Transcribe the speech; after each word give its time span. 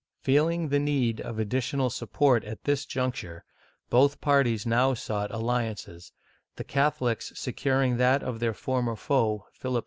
Feeling 0.23 0.69
the 0.69 0.79
need 0.79 1.19
of 1.21 1.37
additional 1.37 1.91
support 1.91 2.43
at 2.43 2.63
this 2.63 2.87
juncture, 2.87 3.43
both 3.91 4.19
parties 4.19 4.65
now 4.65 4.95
sought 4.95 5.29
alliances, 5.29 6.11
the 6.55 6.63
Catholics 6.63 7.31
securing 7.35 7.97
that 7.97 8.23
of 8.23 8.39
their 8.39 8.55
former 8.55 8.95
foe 8.95 9.45
Philip 9.53 9.79
II. 9.79 9.79